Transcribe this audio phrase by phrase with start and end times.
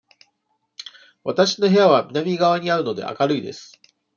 [1.23, 3.79] わたしの部屋は南側にあるので、明るいです。